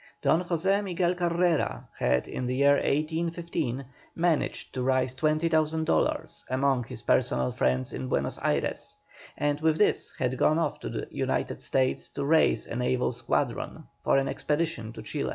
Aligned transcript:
Don 0.23 0.43
José 0.45 0.83
Miguel 0.83 1.13
Carrera 1.13 1.87
had 1.95 2.27
in 2.27 2.47
the 2.47 2.55
year 2.55 2.73
1815 2.77 3.85
managed 4.15 4.73
to 4.73 4.81
raise 4.81 5.13
20,000 5.13 5.83
dollars 5.83 6.43
among 6.49 6.85
his 6.85 7.03
personal 7.03 7.51
friends 7.51 7.93
in 7.93 8.07
Buenos 8.07 8.39
Ayres, 8.43 8.95
and 9.37 9.61
with 9.61 9.77
this, 9.77 10.11
had 10.17 10.39
gone 10.39 10.57
off 10.57 10.79
to 10.79 10.89
the 10.89 11.07
United 11.11 11.61
States 11.61 12.09
to 12.09 12.25
raise 12.25 12.65
a 12.65 12.75
naval 12.75 13.11
squadron 13.11 13.83
for 13.99 14.17
an 14.17 14.27
expedition 14.27 14.91
to 14.91 15.03
Chile. 15.03 15.29